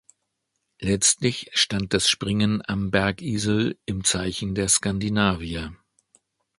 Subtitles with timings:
[0.79, 5.75] Letztlich stand das Springen am Bergisel im Zeichen der Skandinavier.